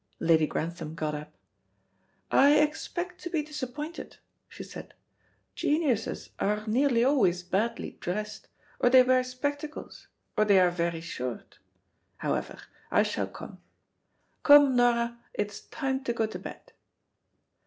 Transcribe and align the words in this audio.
Lady 0.19 0.47
Grantham 0.47 0.95
got 0.95 1.13
up. 1.13 1.31
"I 2.31 2.55
expect 2.55 3.21
to 3.21 3.29
be 3.29 3.43
disappointed," 3.43 4.17
she 4.49 4.63
said. 4.63 4.95
"Geniuses 5.53 6.31
are 6.39 6.65
nearly 6.65 7.03
always 7.03 7.43
badly 7.43 7.97
dressed, 7.99 8.47
or 8.79 8.89
they 8.89 9.03
wear 9.03 9.23
spectacles, 9.23 10.07
or 10.35 10.43
they 10.43 10.59
are 10.59 10.71
very 10.71 11.01
short. 11.01 11.59
However, 12.17 12.57
I 12.89 13.03
shall 13.03 13.27
come. 13.27 13.61
Come, 14.41 14.75
Nora, 14.75 15.19
it's 15.35 15.59
time 15.61 16.03
to 16.05 16.13
go 16.13 16.25
to 16.25 16.39
bed." 16.39 16.73